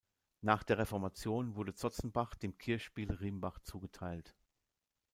Nach 0.41 0.63
der 0.63 0.79
Reformation 0.79 1.53
wurde 1.53 1.75
Zotzenbach 1.75 2.33
dem 2.33 2.57
Kirchspiel 2.57 3.11
Rimbach 3.11 3.59
zugeteilt. 3.59 4.33